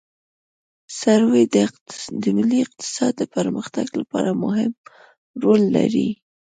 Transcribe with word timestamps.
سروې 0.99 1.43
د 2.21 2.23
ملي 2.37 2.59
اقتصاد 2.65 3.13
د 3.17 3.23
پرمختګ 3.35 3.87
لپاره 4.01 4.31
مهم 4.43 4.71
رول 5.43 5.61
لري 5.75 6.09